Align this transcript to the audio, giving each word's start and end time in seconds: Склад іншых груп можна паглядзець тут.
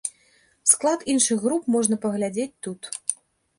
Склад 0.71 0.99
іншых 1.13 1.37
груп 1.45 1.69
можна 1.77 1.95
паглядзець 2.07 2.51
тут. 2.69 2.81